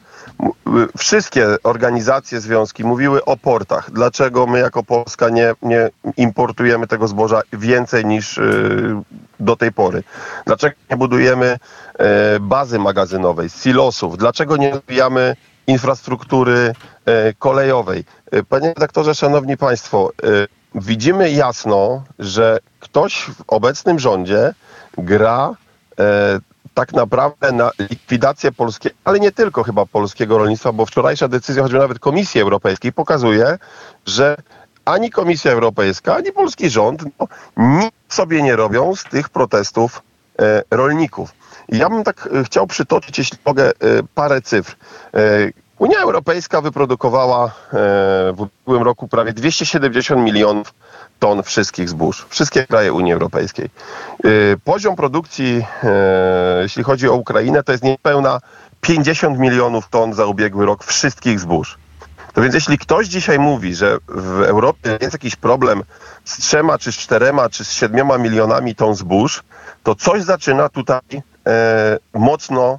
wszystkie 0.99 1.47
organizacje, 1.63 2.41
związki 2.41 2.85
mówiły 2.85 3.25
o 3.25 3.37
portach. 3.37 3.91
Dlaczego 3.91 4.47
my 4.47 4.59
jako 4.59 4.83
Polska 4.83 5.29
nie, 5.29 5.53
nie 5.63 5.91
importujemy 6.17 6.87
tego 6.87 7.09
zboża 7.09 7.43
więcej 7.53 8.05
niż 8.05 8.39
y, 8.39 8.95
do 9.41 9.57
tej 9.57 9.73
pory? 9.73 10.03
Dlaczego 10.47 10.77
nie 10.91 10.97
budujemy 10.97 11.59
e, 11.99 12.41
bazy 12.41 12.79
magazynowej, 12.79 13.49
silosów? 13.49 14.19
Dlaczego 14.19 14.57
nie 14.57 14.71
rozwijamy 14.71 15.37
infrastruktury 15.67 16.73
e, 17.05 17.35
kolejowej? 17.35 18.05
Panie 18.49 18.69
redaktorze, 18.69 19.15
szanowni 19.15 19.57
państwo, 19.57 20.13
widzimy 20.75 21.31
jasno, 21.31 22.05
że 22.19 22.59
ktoś 22.81 23.23
w 23.23 23.43
obecnym 23.47 23.99
rządzie 23.99 24.55
gra 24.99 25.55
tak 26.81 26.93
naprawdę 26.93 27.53
na 27.53 27.71
likwidację 27.79 28.53
polskiego, 28.53 28.97
ale 29.05 29.21
nie 29.21 29.33
tylko 29.33 29.63
chyba 29.63 29.87
polskiego 29.87 30.39
rolnictwa, 30.39 30.73
bo 30.73 30.87
wczorajsza 30.87 31.29
decyzja, 31.29 31.63
choćby 31.63 31.79
nawet 31.79 31.99
Komisji 31.99 32.41
Europejskiej, 32.41 32.93
pokazuje, 32.93 33.59
że 34.07 34.37
ani 34.85 35.11
Komisja 35.11 35.53
Europejska, 35.53 36.17
ani 36.17 36.33
polski 36.33 36.71
rząd 36.71 37.05
no, 37.21 37.27
nic 37.57 37.93
sobie 38.09 38.43
nie 38.43 38.57
robią 38.57 38.97
z 38.97 39.05
tych 39.05 39.29
protestów 39.29 40.03
e, 40.39 40.63
rolników. 40.71 41.35
Ja 41.69 41.91
bym 41.91 42.05
tak 42.05 42.29
e, 42.33 42.45
chciał 42.45 42.67
przytoczyć, 42.67 43.19
jeśli 43.19 43.39
mogę, 43.45 43.69
e, 43.69 43.73
parę 44.15 44.43
cyfr. 44.43 44.77
E, 45.15 45.19
Unia 45.81 45.99
Europejska 45.99 46.61
wyprodukowała 46.61 47.45
e, 47.47 47.51
w 48.33 48.41
ubiegłym 48.41 48.83
roku 48.83 49.09
prawie 49.09 49.33
270 49.33 50.23
milionów 50.23 50.75
ton 51.19 51.43
wszystkich 51.43 51.89
zbóż. 51.89 52.27
Wszystkie 52.29 52.67
kraje 52.67 52.93
Unii 52.93 53.13
Europejskiej. 53.13 53.71
E, 54.25 54.29
poziom 54.65 54.97
produkcji, 54.97 55.65
e, 55.83 56.63
jeśli 56.63 56.83
chodzi 56.83 57.09
o 57.09 57.15
Ukrainę, 57.15 57.63
to 57.63 57.73
jest 57.73 57.85
niespełna 57.85 58.41
50 58.81 59.39
milionów 59.39 59.89
ton 59.89 60.15
za 60.15 60.27
ubiegły 60.27 60.67
rok 60.67 60.85
wszystkich 60.85 61.41
zbóż. 61.41 61.79
To 62.33 62.43
więc 62.43 62.55
jeśli 62.55 62.79
ktoś 62.79 63.07
dzisiaj 63.07 63.39
mówi, 63.39 63.75
że 63.75 63.99
w 64.09 64.43
Europie 64.43 64.99
jest 65.01 65.13
jakiś 65.13 65.37
problem 65.37 65.83
z 66.25 66.37
trzema, 66.39 66.79
czy 66.79 66.93
z 66.93 66.97
czterema, 66.97 67.49
czy 67.49 67.65
z 67.65 67.73
siedmioma 67.73 68.19
milionami 68.19 68.75
ton 68.75 68.95
zbóż, 68.95 69.43
to 69.83 69.95
coś 69.95 70.23
zaczyna 70.23 70.69
tutaj 70.69 71.01
e, 71.47 71.99
mocno 72.15 72.79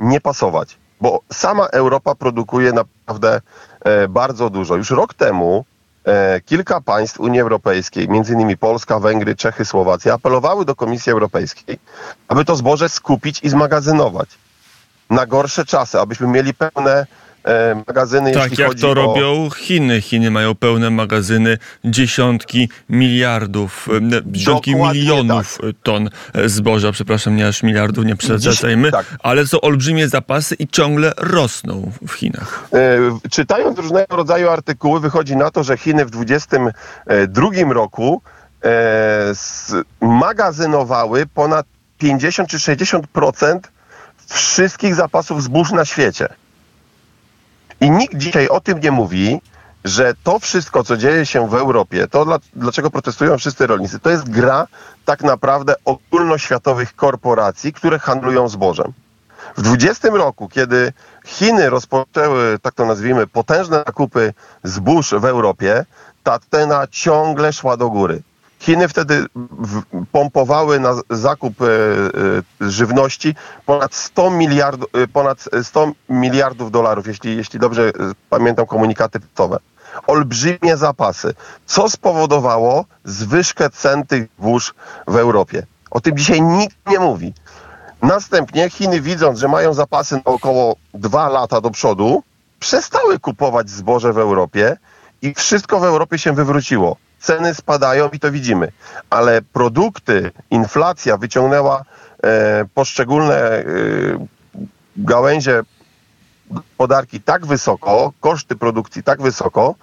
nie 0.00 0.20
pasować 0.20 0.78
bo 1.00 1.20
sama 1.32 1.66
Europa 1.66 2.14
produkuje 2.14 2.72
naprawdę 2.72 3.40
e, 3.84 4.08
bardzo 4.08 4.50
dużo. 4.50 4.76
Już 4.76 4.90
rok 4.90 5.14
temu 5.14 5.64
e, 6.04 6.40
kilka 6.40 6.80
państw 6.80 7.20
Unii 7.20 7.40
Europejskiej, 7.40 8.08
innymi 8.28 8.56
Polska, 8.56 8.98
Węgry, 9.00 9.34
Czechy, 9.36 9.64
Słowacja, 9.64 10.14
apelowały 10.14 10.64
do 10.64 10.74
Komisji 10.74 11.12
Europejskiej, 11.12 11.78
aby 12.28 12.44
to 12.44 12.56
zboże 12.56 12.88
skupić 12.88 13.40
i 13.42 13.48
zmagazynować 13.48 14.28
na 15.10 15.26
gorsze 15.26 15.64
czasy, 15.64 16.00
abyśmy 16.00 16.26
mieli 16.26 16.54
pełne 16.54 17.06
magazyny. 17.86 18.32
Tak, 18.32 18.58
jak 18.58 18.74
to 18.74 18.90
o... 18.90 18.94
robią 18.94 19.50
Chiny. 19.50 20.00
Chiny 20.00 20.30
mają 20.30 20.54
pełne 20.54 20.90
magazyny, 20.90 21.58
dziesiątki 21.84 22.68
miliardów, 22.88 23.88
e, 23.88 24.22
dziesiątki 24.26 24.72
Dokładnie 24.72 25.00
milionów 25.00 25.58
tak. 25.60 25.70
ton 25.82 26.10
zboża, 26.44 26.92
przepraszam, 26.92 27.36
nie 27.36 27.48
aż 27.48 27.62
miliardów, 27.62 28.04
nie 28.04 28.16
przesadzajmy, 28.16 28.92
tak. 28.92 29.06
ale 29.22 29.46
są 29.46 29.60
olbrzymie 29.60 30.08
zapasy 30.08 30.54
i 30.54 30.68
ciągle 30.68 31.12
rosną 31.16 31.92
w 32.08 32.12
Chinach. 32.12 32.68
E, 32.72 33.28
czytając 33.30 33.78
różnego 33.78 34.16
rodzaju 34.16 34.48
artykuły, 34.48 35.00
wychodzi 35.00 35.36
na 35.36 35.50
to, 35.50 35.64
że 35.64 35.76
Chiny 35.76 36.04
w 36.04 36.10
2022 36.10 37.72
roku 37.72 38.22
e, 38.64 39.32
magazynowały 40.00 41.26
ponad 41.34 41.66
50 41.98 42.48
czy 42.48 42.56
60% 42.56 43.58
wszystkich 44.28 44.94
zapasów 44.94 45.42
zbóż 45.42 45.72
na 45.72 45.84
świecie. 45.84 46.28
I 47.86 47.90
nikt 47.90 48.16
dzisiaj 48.16 48.48
o 48.48 48.60
tym 48.60 48.80
nie 48.80 48.90
mówi, 48.90 49.40
że 49.84 50.14
to 50.22 50.38
wszystko, 50.38 50.84
co 50.84 50.96
dzieje 50.96 51.26
się 51.26 51.48
w 51.48 51.54
Europie, 51.54 52.08
to 52.08 52.24
dla, 52.24 52.38
dlaczego 52.56 52.90
protestują 52.90 53.38
wszyscy 53.38 53.66
rolnicy, 53.66 53.98
to 53.98 54.10
jest 54.10 54.30
gra 54.30 54.66
tak 55.04 55.22
naprawdę 55.22 55.74
ogólnoświatowych 55.84 56.96
korporacji, 56.96 57.72
które 57.72 57.98
handlują 57.98 58.48
zbożem. 58.48 58.92
W 59.56 59.62
20 59.62 60.08
roku, 60.08 60.48
kiedy 60.48 60.92
Chiny 61.26 61.70
rozpoczęły, 61.70 62.58
tak 62.62 62.74
to 62.74 62.86
nazwijmy, 62.86 63.26
potężne 63.26 63.82
nakupy 63.86 64.34
zbóż 64.64 65.14
w 65.18 65.24
Europie, 65.24 65.84
ta 66.22 66.38
cena 66.50 66.86
ciągle 66.90 67.52
szła 67.52 67.76
do 67.76 67.90
góry. 67.90 68.22
Chiny 68.58 68.88
wtedy 68.88 69.26
pompowały 70.12 70.80
na 70.80 70.94
zakup 71.10 71.62
e, 71.62 71.66
e, 71.66 72.70
żywności 72.70 73.34
ponad 73.66 73.94
100 73.94 74.30
miliardów, 74.30 74.88
e, 74.92 75.08
ponad 75.08 75.44
100 75.62 75.92
miliardów 76.08 76.70
dolarów, 76.70 77.06
jeśli, 77.06 77.36
jeśli 77.36 77.58
dobrze 77.58 77.92
pamiętam 78.30 78.66
komunikaty 78.66 79.20
ptowe. 79.20 79.58
Olbrzymie 80.06 80.76
zapasy, 80.76 81.34
co 81.66 81.90
spowodowało 81.90 82.84
zwyżkę 83.04 83.70
cen 83.70 84.06
tych 84.06 84.28
wóż 84.38 84.74
w 85.06 85.16
Europie. 85.16 85.66
O 85.90 86.00
tym 86.00 86.16
dzisiaj 86.16 86.42
nikt 86.42 86.76
nie 86.90 86.98
mówi. 86.98 87.32
Następnie 88.02 88.70
Chiny, 88.70 89.00
widząc, 89.00 89.38
że 89.38 89.48
mają 89.48 89.74
zapasy 89.74 90.20
około 90.24 90.76
2 90.94 91.28
lata 91.28 91.60
do 91.60 91.70
przodu, 91.70 92.22
przestały 92.60 93.18
kupować 93.18 93.70
zboże 93.70 94.12
w 94.12 94.18
Europie 94.18 94.76
i 95.22 95.34
wszystko 95.34 95.80
w 95.80 95.84
Europie 95.84 96.18
się 96.18 96.32
wywróciło 96.32 96.96
ceny 97.26 97.54
spadają 97.54 98.08
i 98.08 98.18
to 98.18 98.32
widzimy. 98.32 98.72
Ale 99.10 99.42
produkty, 99.42 100.30
inflacja 100.50 101.16
wyciągnęła 101.16 101.84
e, 102.22 102.64
poszczególne 102.74 103.36
e, 103.36 103.64
gałęzie 104.96 105.62
gospodarki 106.76 107.20
tak 107.20 107.46
wysoko, 107.46 108.12
koszty 108.20 108.56
produkcji 108.56 109.02
tak 109.02 109.22
wysoko, 109.22 109.74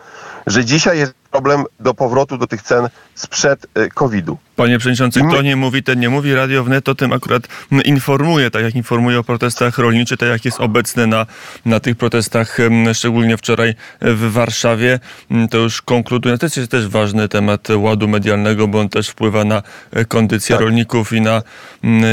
że 0.48 0.66
dzisiaj 0.66 0.98
jest 0.98 1.14
problem 1.32 1.64
do 1.80 1.94
powrotu 1.94 2.38
do 2.38 2.48
tych 2.48 2.62
cen 2.62 2.90
sprzed 3.16 3.66
y, 3.78 3.90
COVID-u. 3.90 4.38
Panie 4.56 4.80
Przewodniczący, 4.80 5.22
kto 5.30 5.42
nie 5.42 5.56
mówi, 5.56 5.84
ten 5.84 6.00
nie 6.00 6.10
mówi. 6.10 6.36
Radio 6.36 6.64
Wnet 6.64 6.90
o 6.90 6.96
tym 6.96 7.14
akurat 7.14 7.48
informuje, 7.86 8.52
tak 8.52 8.64
jak 8.64 8.76
informuje 8.76 9.20
o 9.20 9.24
protestach 9.24 9.78
rolniczych, 9.78 10.20
tak 10.20 10.30
jak 10.30 10.46
jest 10.46 10.60
obecne 10.60 11.08
na, 11.08 11.26
na 11.66 11.80
tych 11.80 11.96
protestach, 11.96 12.58
szczególnie 12.94 13.38
wczoraj 13.38 13.76
w 14.02 14.32
Warszawie. 14.32 15.00
To 15.50 15.58
już 15.58 15.82
konkluduje. 15.82 16.38
To 16.38 16.46
jest 16.46 16.72
też 16.72 16.88
ważny 16.88 17.30
temat 17.30 17.68
ładu 17.70 18.08
medialnego, 18.08 18.68
bo 18.68 18.80
on 18.80 18.90
też 18.90 19.10
wpływa 19.10 19.44
na 19.44 19.64
e, 19.92 20.06
kondycję 20.06 20.56
tak. 20.56 20.66
rolników 20.66 21.14
i 21.14 21.22
na, 21.22 21.42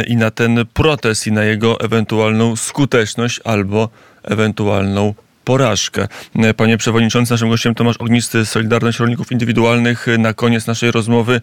i 0.06 0.16
na 0.16 0.30
ten 0.30 0.64
protest 0.74 1.26
i 1.26 1.32
na 1.32 1.44
jego 1.44 1.80
ewentualną 1.80 2.56
skuteczność 2.56 3.40
albo 3.44 3.88
ewentualną 4.24 5.14
porażkę. 5.50 6.08
Panie 6.56 6.78
Przewodniczący, 6.78 7.32
naszym 7.32 7.48
gościem 7.48 7.74
Tomasz 7.74 7.96
Ognisty, 7.96 8.46
Solidarność 8.46 8.98
Rolników 8.98 9.32
Indywidualnych. 9.32 10.06
Na 10.18 10.34
koniec 10.34 10.66
naszej 10.66 10.90
rozmowy 10.90 11.40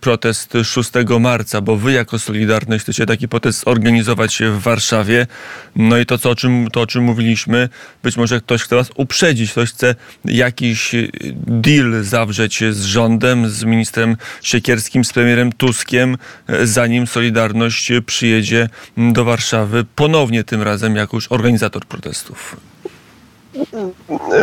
protest 0.00 0.52
6 0.64 0.90
marca, 1.20 1.60
bo 1.60 1.76
wy 1.76 1.92
jako 1.92 2.18
Solidarność 2.18 2.84
chcecie 2.84 3.06
taki 3.06 3.28
protest 3.28 3.68
organizować 3.68 4.42
w 4.42 4.58
Warszawie. 4.58 5.26
No 5.76 5.98
i 5.98 6.06
to, 6.06 6.18
co, 6.18 6.30
o, 6.30 6.34
czym, 6.34 6.68
to 6.72 6.80
o 6.80 6.86
czym 6.86 7.04
mówiliśmy, 7.04 7.68
być 8.02 8.16
może 8.16 8.40
ktoś 8.40 8.62
chce 8.62 8.76
was 8.76 8.90
uprzedzić, 8.94 9.52
ktoś 9.52 9.70
chce 9.70 9.94
jakiś 10.24 10.92
deal 11.46 12.04
zawrzeć 12.04 12.64
z 12.70 12.84
rządem, 12.84 13.50
z 13.50 13.64
ministrem 13.64 14.16
Siekierskim, 14.42 15.04
z 15.04 15.12
premierem 15.12 15.52
Tuskiem, 15.52 16.16
zanim 16.62 17.06
Solidarność 17.06 17.92
przyjedzie 18.06 18.68
do 18.96 19.24
Warszawy 19.24 19.84
ponownie 19.96 20.44
tym 20.44 20.62
razem 20.62 20.96
jako 20.96 21.16
już 21.16 21.32
organizator 21.32 21.84
protestów. 21.86 22.56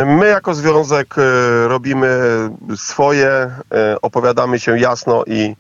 My 0.06 0.28
jako 0.28 0.56
związek 0.56 1.16
e, 1.18 1.22
robimy 1.68 2.20
swoje, 2.76 3.30
e, 3.30 3.52
opowiadamy 4.02 4.60
się 4.60 4.80
jasno 4.80 5.24
i 5.28 5.56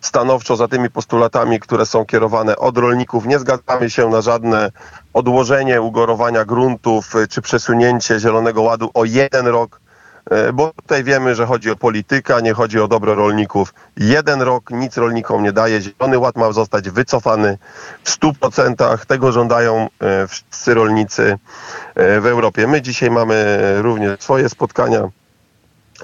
stanowczo 0.00 0.56
za 0.56 0.68
tymi 0.68 0.90
postulatami, 0.90 1.60
które 1.60 1.86
są 1.86 2.04
kierowane 2.04 2.56
od 2.56 2.78
rolników. 2.78 3.26
Nie 3.26 3.38
zgadzamy 3.38 3.90
się 3.90 4.08
na 4.08 4.20
żadne 4.20 4.70
odłożenie 5.12 5.82
ugorowania 5.82 6.44
gruntów 6.44 7.16
y, 7.16 7.28
czy 7.28 7.42
przesunięcie 7.42 8.20
Zielonego 8.20 8.62
Ładu 8.62 8.90
o 8.94 9.04
jeden 9.04 9.46
rok, 9.46 9.80
bo 10.54 10.72
tutaj 10.72 11.04
wiemy, 11.04 11.34
że 11.34 11.46
chodzi 11.46 11.70
o 11.70 11.76
politykę, 11.76 12.36
a 12.36 12.40
nie 12.40 12.52
chodzi 12.52 12.80
o 12.80 12.88
dobro 12.88 13.14
rolników. 13.14 13.74
Jeden 13.96 14.42
rok 14.42 14.70
nic 14.70 14.96
rolnikom 14.96 15.42
nie 15.42 15.52
daje. 15.52 15.80
Zielony 15.80 16.18
Ład 16.18 16.36
ma 16.36 16.52
zostać 16.52 16.90
wycofany 16.90 17.58
w 18.04 18.10
100%. 18.10 19.06
Tego 19.06 19.32
żądają 19.32 19.86
y, 20.24 20.28
wszyscy 20.28 20.74
rolnicy 20.74 21.38
w 21.96 22.26
Europie. 22.26 22.66
My 22.66 22.82
dzisiaj 22.82 23.10
mamy 23.10 23.58
również 23.82 24.20
swoje 24.20 24.48
spotkania 24.48 25.08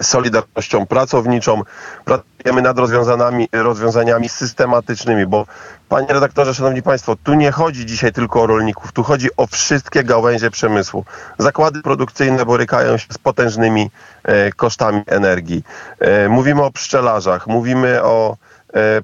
Solidarnością 0.03 0.87
Pracowniczą. 0.87 1.63
Pracujemy 2.05 2.63
nad 2.63 2.79
rozwiązaniami, 2.79 3.49
rozwiązaniami 3.53 4.29
systematycznymi, 4.29 5.27
bo 5.27 5.47
panie 5.89 6.07
redaktorze, 6.09 6.55
szanowni 6.55 6.83
państwo, 6.83 7.17
tu 7.25 7.35
nie 7.35 7.51
chodzi 7.53 7.87
dzisiaj 7.87 8.13
tylko 8.13 8.43
o 8.43 8.47
rolników, 8.47 8.93
tu 8.93 9.03
chodzi 9.03 9.29
o 9.37 9.47
wszystkie 9.47 10.05
gałęzie 10.05 10.51
przemysłu. 10.51 11.05
Zakłady 11.39 11.83
produkcyjne 11.83 12.45
borykają 12.45 12.97
się 12.97 13.07
z 13.13 13.19
potężnymi 13.19 13.91
e, 14.23 14.53
kosztami 14.53 15.03
energii. 15.07 15.63
E, 15.99 16.29
mówimy 16.29 16.63
o 16.63 16.71
pszczelarzach, 16.71 17.47
mówimy 17.47 18.03
o 18.03 18.37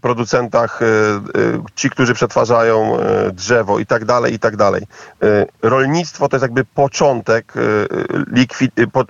producentach, 0.00 0.82
e, 0.82 0.87
e, 0.87 0.88
ci, 1.75 1.90
którzy 1.90 2.14
przetwarzają 2.14 2.96
drzewo 3.32 3.78
i 3.78 3.87
tak 3.87 4.04
dalej, 4.04 4.35
i 4.35 4.38
tak 4.38 4.56
dalej. 4.56 4.87
Rolnictwo 5.62 6.28
to 6.28 6.37
jest 6.37 6.42
jakby 6.42 6.64
początek, 6.64 7.52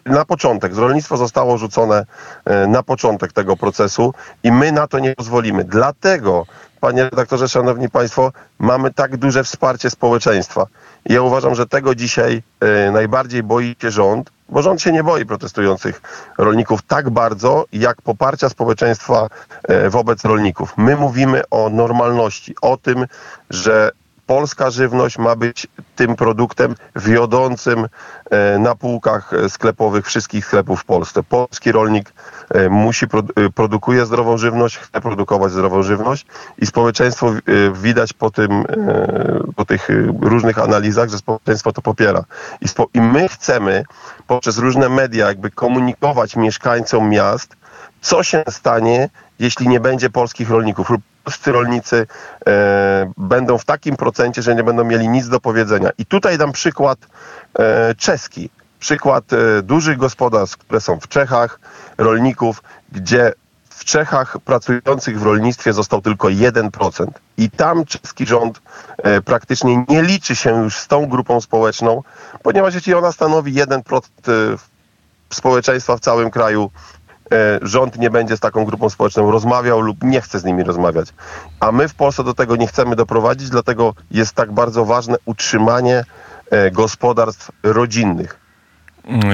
na 0.06 0.24
początek, 0.24 0.76
rolnictwo 0.76 1.16
zostało 1.16 1.58
rzucone 1.58 2.06
na 2.68 2.82
początek 2.82 3.32
tego 3.32 3.56
procesu 3.56 4.14
i 4.42 4.52
my 4.52 4.72
na 4.72 4.86
to 4.86 4.98
nie 4.98 5.14
pozwolimy. 5.14 5.64
Dlatego 5.64 6.46
panie 6.86 7.04
redaktorze, 7.04 7.48
szanowni 7.48 7.88
państwo, 7.88 8.32
mamy 8.58 8.94
tak 8.94 9.16
duże 9.16 9.44
wsparcie 9.44 9.90
społeczeństwa. 9.90 10.66
Ja 11.04 11.22
uważam, 11.22 11.54
że 11.54 11.66
tego 11.66 11.94
dzisiaj 11.94 12.42
najbardziej 12.92 13.42
boi 13.42 13.76
się 13.82 13.90
rząd, 13.90 14.30
bo 14.48 14.62
rząd 14.62 14.82
się 14.82 14.92
nie 14.92 15.04
boi 15.04 15.26
protestujących 15.26 16.02
rolników 16.38 16.82
tak 16.82 17.10
bardzo, 17.10 17.64
jak 17.72 18.02
poparcia 18.02 18.48
społeczeństwa 18.48 19.28
e, 19.68 19.90
wobec 19.90 20.24
rolników. 20.24 20.74
My 20.76 20.96
mówimy 20.96 21.42
o 21.50 21.70
normalności, 21.70 22.54
o 22.62 22.76
tym, 22.76 23.06
że 23.50 23.90
polska 24.26 24.70
żywność 24.70 25.18
ma 25.18 25.36
być 25.36 25.66
tym 25.96 26.16
produktem 26.16 26.74
wiodącym 26.96 27.86
e, 28.30 28.58
na 28.58 28.74
półkach 28.74 29.30
sklepowych 29.48 30.06
wszystkich 30.06 30.46
sklepów 30.46 30.80
w 30.80 30.84
Polsce. 30.84 31.22
Polski 31.22 31.72
rolnik 31.72 32.12
e, 32.50 32.68
musi 32.68 33.06
produkuje 33.54 34.06
zdrową 34.06 34.36
żywność, 34.38 34.76
chce 34.76 35.00
produkować 35.00 35.52
zdrową 35.52 35.82
żywność 35.82 36.26
i 36.58 36.66
społeczeństwo 36.66 37.32
widać 37.72 38.12
po 38.12 38.30
tym, 38.30 38.64
po 39.56 39.64
tych 39.64 39.88
różnych 40.20 40.58
analizach, 40.58 41.08
że 41.08 41.18
społeczeństwo 41.18 41.72
to 41.72 41.82
popiera. 41.82 42.24
I 42.94 43.00
my 43.00 43.28
chcemy 43.28 43.84
poprzez 44.26 44.58
różne 44.58 44.88
media 44.88 45.26
jakby 45.26 45.50
komunikować 45.50 46.36
mieszkańcom 46.36 47.08
miast, 47.08 47.56
co 48.00 48.22
się 48.22 48.44
stanie, 48.48 49.08
jeśli 49.38 49.68
nie 49.68 49.80
będzie 49.80 50.10
polskich 50.10 50.50
rolników 50.50 50.90
polscy 51.26 51.52
rolnicy 51.52 52.06
e, 52.46 53.12
będą 53.16 53.58
w 53.58 53.64
takim 53.64 53.96
procencie, 53.96 54.42
że 54.42 54.54
nie 54.54 54.64
będą 54.64 54.84
mieli 54.84 55.08
nic 55.08 55.28
do 55.28 55.40
powiedzenia. 55.40 55.90
I 55.98 56.06
tutaj 56.06 56.38
dam 56.38 56.52
przykład 56.52 56.98
e, 57.58 57.94
czeski. 57.94 58.50
Przykład 58.78 59.32
e, 59.32 59.62
dużych 59.62 59.98
gospodarstw, 59.98 60.56
które 60.56 60.80
są 60.80 61.00
w 61.00 61.08
Czechach, 61.08 61.60
rolników, 61.98 62.62
gdzie 62.92 63.32
w 63.70 63.84
Czechach 63.84 64.36
pracujących 64.44 65.20
w 65.20 65.22
rolnictwie 65.22 65.72
został 65.72 66.02
tylko 66.02 66.28
1%. 66.28 67.06
I 67.38 67.50
tam 67.50 67.84
czeski 67.84 68.26
rząd 68.26 68.62
e, 68.98 69.20
praktycznie 69.22 69.84
nie 69.88 70.02
liczy 70.02 70.36
się 70.36 70.62
już 70.62 70.78
z 70.78 70.86
tą 70.86 71.06
grupą 71.06 71.40
społeczną, 71.40 72.02
ponieważ 72.42 72.74
jeśli 72.74 72.94
ona 72.94 73.12
stanowi 73.12 73.52
1% 73.54 74.00
e, 74.00 74.02
społeczeństwa 75.30 75.96
w 75.96 76.00
całym 76.00 76.30
kraju, 76.30 76.70
rząd 77.62 77.98
nie 77.98 78.10
będzie 78.10 78.36
z 78.36 78.40
taką 78.40 78.64
grupą 78.64 78.90
społeczną 78.90 79.30
rozmawiał 79.30 79.80
lub 79.80 80.04
nie 80.04 80.20
chce 80.20 80.38
z 80.38 80.44
nimi 80.44 80.62
rozmawiać. 80.62 81.08
A 81.60 81.72
my 81.72 81.88
w 81.88 81.94
Polsce 81.94 82.24
do 82.24 82.34
tego 82.34 82.56
nie 82.56 82.66
chcemy 82.66 82.96
doprowadzić, 82.96 83.50
dlatego 83.50 83.94
jest 84.10 84.32
tak 84.32 84.52
bardzo 84.52 84.84
ważne 84.84 85.16
utrzymanie 85.24 86.04
e, 86.50 86.70
gospodarstw 86.70 87.50
rodzinnych. 87.62 88.46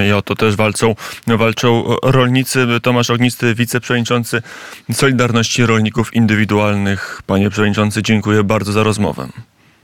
I 0.08 0.12
o 0.12 0.22
to 0.22 0.34
też 0.34 0.56
walczą, 0.56 0.94
walczą 1.26 1.84
rolnicy. 2.02 2.66
Tomasz 2.82 3.10
Ognisty, 3.10 3.54
wiceprzewodniczący 3.54 4.42
Solidarności 4.92 5.66
Rolników 5.66 6.14
Indywidualnych. 6.14 7.22
Panie 7.26 7.50
przewodniczący, 7.50 8.02
dziękuję 8.02 8.44
bardzo 8.44 8.72
za 8.72 8.82
rozmowę. 8.82 9.28